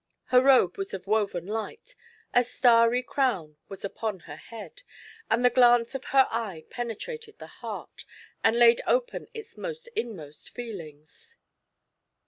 [0.33, 1.93] Her robe was of woven light,
[2.33, 4.81] a starry crown was upon her head,
[5.29, 8.03] and the glance of her eye penetrated the heart,
[8.43, 11.37] and laid open its most inmost feelings.